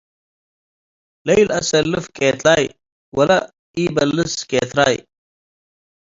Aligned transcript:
ለኣኢለአሰልፍ 1.25 2.05
ቄትላይ 2.17 2.63
ወለኢበልስ 3.17 4.33
ኬትራይ፣ 4.49 4.95